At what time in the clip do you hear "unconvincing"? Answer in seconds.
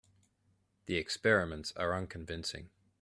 1.93-2.71